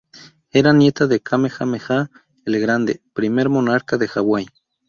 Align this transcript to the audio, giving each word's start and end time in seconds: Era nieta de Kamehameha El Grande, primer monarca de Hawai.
Era 0.49 0.71
nieta 0.73 1.05
de 1.05 1.19
Kamehameha 1.19 2.09
El 2.47 2.59
Grande, 2.59 3.03
primer 3.13 3.49
monarca 3.49 3.99
de 3.99 4.07
Hawai. 4.15 4.47